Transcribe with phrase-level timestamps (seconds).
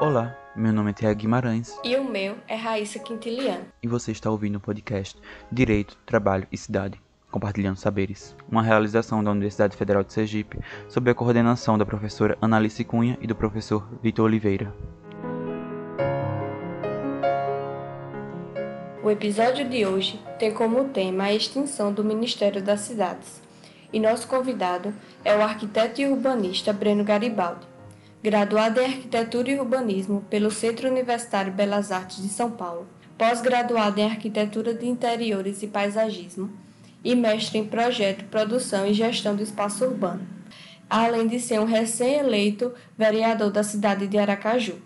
[0.00, 1.78] Olá, meu nome é Tiago Guimarães.
[1.84, 3.66] E o meu é Raíssa Quintiliano.
[3.82, 5.14] E você está ouvindo o podcast
[5.52, 6.98] Direito, Trabalho e Cidade,
[7.30, 10.58] Compartilhando Saberes, uma realização da Universidade Federal de Sergipe,
[10.88, 14.74] sob a coordenação da professora Analice Cunha e do professor Vitor Oliveira.
[19.04, 23.42] O episódio de hoje tem como tema a extinção do Ministério das Cidades.
[23.92, 27.68] E nosso convidado é o arquiteto e urbanista Breno Garibaldi,
[28.22, 34.04] graduado em Arquitetura e Urbanismo pelo Centro Universitário Belas Artes de São Paulo, pós-graduado em
[34.04, 36.50] Arquitetura de Interiores e Paisagismo
[37.02, 40.26] e mestre em Projeto, Produção e Gestão do Espaço Urbano,
[40.88, 44.76] além de ser um recém-eleito vereador da cidade de Aracaju.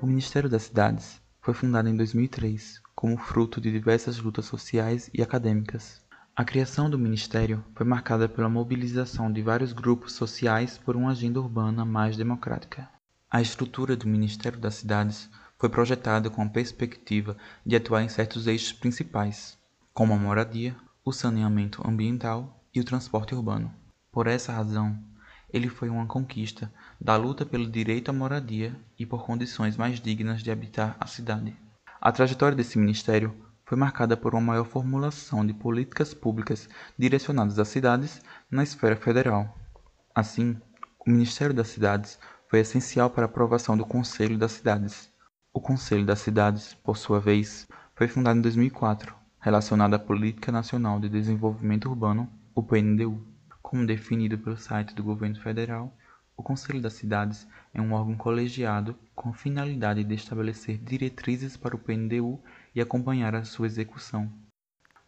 [0.00, 5.20] O Ministério das Cidades foi fundado em 2003 como fruto de diversas lutas sociais e
[5.20, 6.05] acadêmicas.
[6.38, 11.40] A criação do Ministério foi marcada pela mobilização de vários grupos sociais por uma agenda
[11.40, 12.86] urbana mais democrática.
[13.30, 18.46] A estrutura do Ministério das Cidades foi projetada com a perspectiva de atuar em certos
[18.46, 19.56] eixos principais,
[19.94, 23.72] como a moradia, o saneamento ambiental e o transporte urbano.
[24.12, 25.02] Por essa razão,
[25.50, 26.70] ele foi uma conquista
[27.00, 31.56] da luta pelo direito à moradia e por condições mais dignas de habitar a cidade.
[31.98, 33.34] A trajetória desse ministério
[33.66, 39.58] foi marcada por uma maior formulação de políticas públicas direcionadas às cidades na esfera federal.
[40.14, 40.56] Assim,
[41.04, 45.10] o Ministério das Cidades foi essencial para a aprovação do Conselho das Cidades.
[45.52, 51.00] O Conselho das Cidades, por sua vez, foi fundado em 2004, relacionado à Política Nacional
[51.00, 53.26] de Desenvolvimento Urbano, o PNDU.
[53.60, 55.92] Como definido pelo site do governo federal,
[56.36, 61.74] o Conselho das Cidades é um órgão colegiado com a finalidade de estabelecer diretrizes para
[61.74, 62.38] o PNDU
[62.74, 64.30] e acompanhar a sua execução.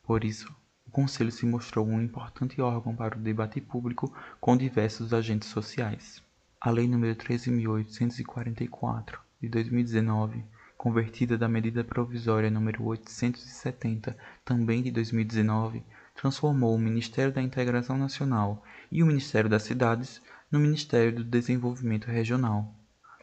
[0.02, 0.50] Por isso,
[0.86, 6.22] o Conselho se mostrou um importante órgão para o debate público com diversos agentes sociais.
[6.58, 10.42] A Lei nº 13.844, de 2019,
[10.78, 14.16] convertida da Medida Provisória nº 870,
[14.46, 15.84] também de 2019,
[16.14, 22.06] transformou o Ministério da Integração Nacional e o Ministério das Cidades no Ministério do Desenvolvimento
[22.06, 22.74] Regional.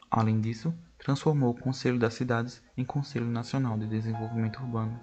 [0.09, 4.99] Além disso, transformou o Conselho das Cidades em Conselho Nacional de Desenvolvimento Urbano.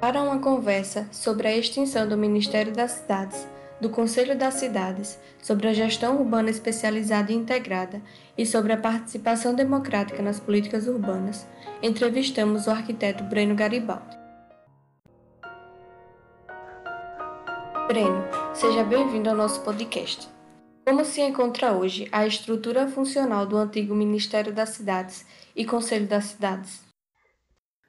[0.00, 3.46] Para uma conversa sobre a extinção do Ministério das Cidades,
[3.80, 8.00] do Conselho das Cidades, sobre a gestão urbana especializada e integrada
[8.36, 11.46] e sobre a participação democrática nas políticas urbanas,
[11.82, 14.21] entrevistamos o arquiteto Breno Garibaldi.
[17.92, 20.26] Breno, seja bem-vindo ao nosso podcast.
[20.82, 26.24] Como se encontra hoje a estrutura funcional do antigo Ministério das Cidades e Conselho das
[26.24, 26.80] Cidades?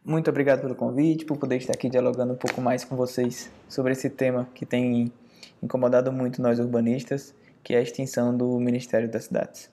[0.04, 3.94] Muito obrigado pelo convite, por poder estar aqui dialogando um pouco mais com vocês sobre
[3.94, 5.10] esse tema que tem
[5.62, 7.34] incomodado muito nós urbanistas,
[7.64, 9.72] que é a extinção do Ministério das Cidades.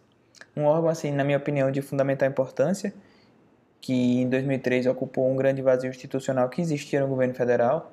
[0.57, 2.95] Um órgão, assim, na minha opinião, de fundamental importância,
[3.81, 7.91] que em 2003 ocupou um grande vazio institucional que existia no governo federal,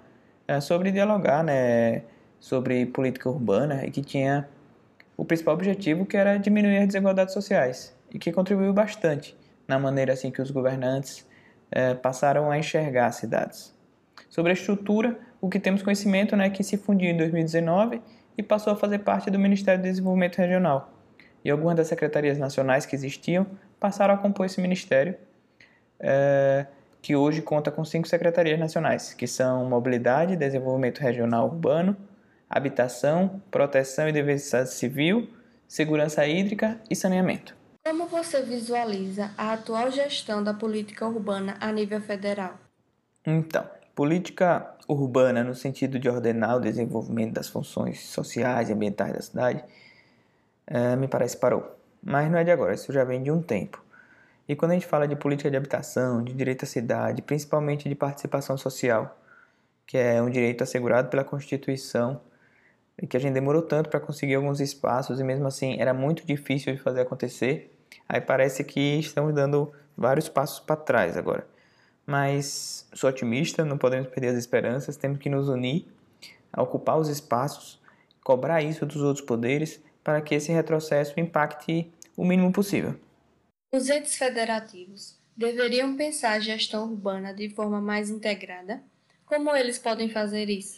[0.47, 2.03] é, sobre dialogar, né,
[2.39, 4.47] sobre política urbana e que tinha
[5.15, 9.35] o principal objetivo que era diminuir as desigualdades sociais e que contribuiu bastante
[9.67, 11.27] na maneira assim que os governantes
[11.71, 13.75] eh, passaram a enxergar as cidades.
[14.29, 18.01] Sobre a estrutura, o que temos conhecimento é né, que se fundiu em 2019
[18.37, 20.93] e passou a fazer parte do Ministério do Desenvolvimento Regional.
[21.43, 23.45] E algumas das secretarias nacionais que existiam
[23.79, 25.15] passaram a compor esse ministério,
[25.99, 26.65] eh,
[27.01, 31.95] que hoje conta com cinco secretarias nacionais, que são Mobilidade, Desenvolvimento Regional Urbano,
[32.49, 35.29] habitação, proteção e defesa civil,
[35.67, 37.55] segurança hídrica e saneamento.
[37.85, 42.55] Como você visualiza a atual gestão da política urbana a nível federal?
[43.25, 43.65] Então,
[43.95, 49.63] política urbana no sentido de ordenar o desenvolvimento das funções sociais e ambientais da cidade,
[50.65, 51.75] é, me parece parou.
[52.03, 53.83] Mas não é de agora, isso já vem de um tempo.
[54.47, 57.95] E quando a gente fala de política de habitação, de direito à cidade, principalmente de
[57.95, 59.17] participação social,
[59.85, 62.21] que é um direito assegurado pela Constituição
[63.05, 66.73] que a gente demorou tanto para conseguir alguns espaços e mesmo assim era muito difícil
[66.73, 67.71] de fazer acontecer.
[68.09, 71.45] Aí parece que estamos dando vários passos para trás agora.
[72.05, 75.85] Mas sou otimista, não podemos perder as esperanças, temos que nos unir,
[76.57, 77.79] ocupar os espaços,
[78.23, 82.95] cobrar isso dos outros poderes para que esse retrocesso impacte o mínimo possível.
[83.73, 88.81] Os entes federativos deveriam pensar a gestão urbana de forma mais integrada?
[89.25, 90.77] Como eles podem fazer isso?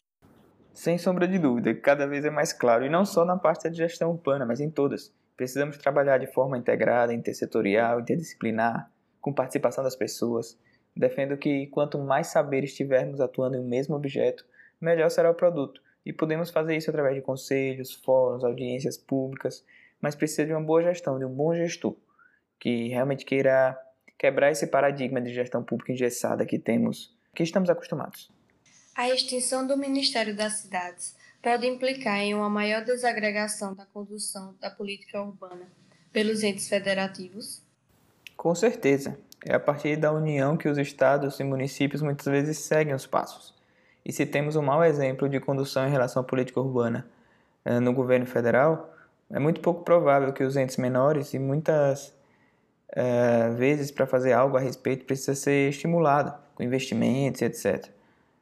[0.80, 3.76] Sem sombra de dúvida, cada vez é mais claro, e não só na parte da
[3.76, 5.14] gestão urbana, mas em todas.
[5.36, 8.90] Precisamos trabalhar de forma integrada, intersetorial, interdisciplinar,
[9.20, 10.58] com participação das pessoas.
[10.96, 14.46] Defendo que quanto mais saberes estivermos atuando em um mesmo objeto,
[14.80, 19.66] melhor será o produto, E podemos fazer isso através de conselhos, fóruns, audiências públicas,
[20.00, 21.98] mas precisa de uma boa gestão, de um bom gestor,
[22.58, 23.78] que realmente queira
[24.18, 28.39] quebrar esse paradigma de gestão pública engessada que temos, que estamos acostumados.
[29.00, 34.70] A extinção do Ministério das Cidades pode implicar em uma maior desagregação da condução da
[34.70, 35.70] política urbana
[36.12, 37.62] pelos entes federativos?
[38.36, 39.18] Com certeza.
[39.46, 43.56] É a partir da união que os estados e municípios muitas vezes seguem os passos.
[44.04, 47.10] E se temos um mau exemplo de condução em relação à política urbana
[47.64, 48.94] eh, no governo federal,
[49.30, 52.14] é muito pouco provável que os entes menores e muitas
[52.90, 57.98] eh, vezes para fazer algo a respeito precisa ser estimulado com investimentos, etc.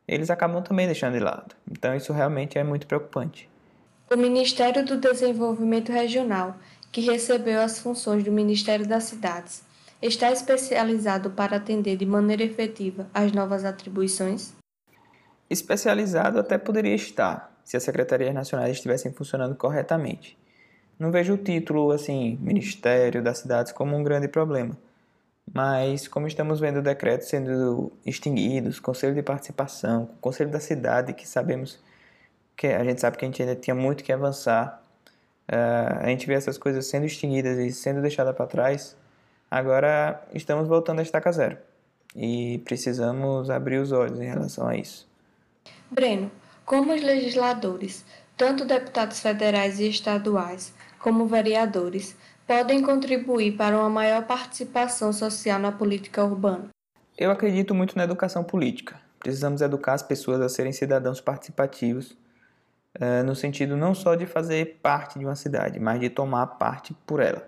[0.08, 1.56] Eles acabam também deixando de lado.
[1.70, 3.50] Então isso realmente é muito preocupante.
[4.10, 6.56] O Ministério do Desenvolvimento Regional,
[6.92, 9.64] que recebeu as funções do Ministério das Cidades,
[10.02, 14.54] está especializado para atender de maneira efetiva as novas atribuições?
[15.50, 20.38] Especializado até poderia estar, se as secretarias nacionais estivessem funcionando corretamente.
[20.98, 24.78] Não vejo o título, assim, Ministério das Cidades como um grande problema.
[25.58, 31.80] Mas, como estamos vendo decretos sendo extinguidos, Conselho de Participação, Conselho da Cidade, que sabemos
[32.56, 34.84] que a gente sabe que a gente ainda tinha muito que avançar,
[35.50, 38.96] uh, a gente vê essas coisas sendo extinguidas e sendo deixadas para trás,
[39.50, 41.58] agora estamos voltando a estaca zero.
[42.16, 45.10] E precisamos abrir os olhos em relação a isso.
[45.90, 46.30] Breno,
[46.66, 48.06] como os legisladores,
[48.38, 52.16] tanto deputados federais e estaduais, como vereadores,
[52.48, 56.70] podem contribuir para uma maior participação social na política urbana?
[57.18, 59.00] Eu acredito muito na educação política.
[59.20, 62.12] Precisamos educar as pessoas a serem cidadãos participativos,
[62.96, 66.96] uh, no sentido não só de fazer parte de uma cidade, mas de tomar parte
[67.06, 67.46] por ela.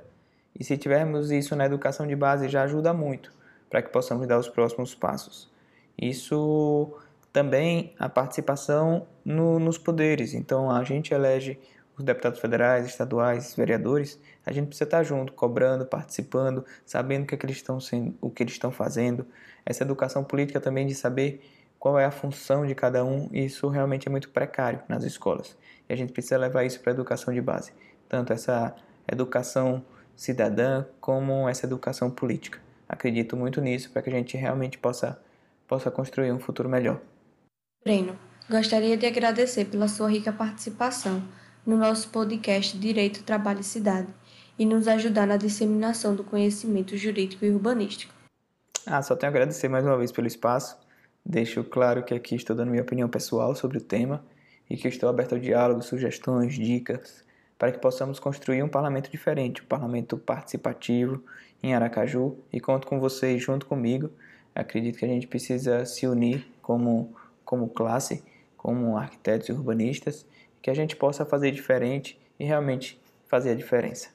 [0.60, 3.32] E se tivermos isso na educação de base, já ajuda muito
[3.70, 5.50] para que possamos dar os próximos passos.
[5.98, 6.92] Isso
[7.32, 10.34] também a participação no, nos poderes.
[10.34, 11.58] Então a gente elege
[12.00, 17.36] os deputados federais, estaduais, vereadores, a gente precisa estar junto, cobrando, participando, sabendo o que,
[17.36, 19.28] é que eles estão sendo, o que eles estão fazendo.
[19.66, 21.42] Essa educação política também de saber
[21.78, 25.58] qual é a função de cada um, isso realmente é muito precário nas escolas.
[25.88, 27.72] E a gente precisa levar isso para a educação de base,
[28.08, 28.76] tanto essa
[29.08, 29.84] educação
[30.16, 32.60] cidadã como essa educação política.
[32.88, 35.20] Acredito muito nisso para que a gente realmente possa
[35.68, 37.00] possa construir um futuro melhor.
[37.84, 38.18] Breno,
[38.50, 41.22] gostaria de agradecer pela sua rica participação
[41.66, 44.08] no nosso podcast Direito, Trabalho e Cidade
[44.58, 48.14] e nos ajudar na disseminação do conhecimento jurídico e urbanístico.
[48.86, 50.78] Ah, só tenho a agradecer mais uma vez pelo espaço.
[51.26, 54.24] Deixo claro que aqui estou dando minha opinião pessoal sobre o tema
[54.70, 57.24] e que estou aberto ao diálogo, sugestões, dicas,
[57.58, 61.24] para que possamos construir um parlamento diferente, um parlamento participativo
[61.62, 64.10] em Aracaju e conto com vocês junto comigo.
[64.56, 67.16] Acredito que a gente precisa se unir como
[67.50, 68.24] como classe,
[68.56, 70.24] como arquitetos e urbanistas,
[70.62, 74.10] que a gente possa fazer diferente e realmente fazer a diferença.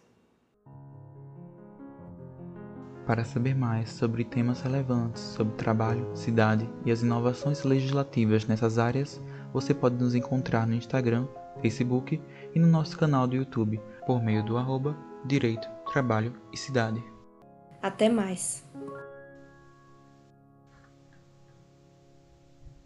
[3.07, 9.21] Para saber mais sobre temas relevantes sobre trabalho, cidade e as inovações legislativas nessas áreas,
[9.53, 11.29] você pode nos encontrar no Instagram,
[11.61, 12.21] Facebook
[12.55, 17.03] e no nosso canal do YouTube por meio do arroba Direito, Trabalho e Cidade.
[17.83, 18.67] Até mais!